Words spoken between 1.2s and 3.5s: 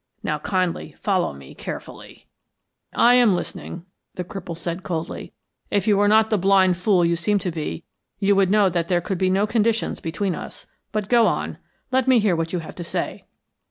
me carefully." "I am